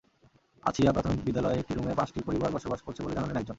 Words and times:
আছিয়া 0.63 0.91
প্রাথমিক 0.91 1.21
বিদ্যালয়ের 1.25 1.59
একটি 1.59 1.73
রুমে 1.73 1.93
পাঁচটি 1.93 2.19
পরিবার 2.25 2.49
বসবাস 2.51 2.79
করছে 2.81 3.01
বলে 3.03 3.15
জানালেন 3.15 3.37
একজন। 3.37 3.49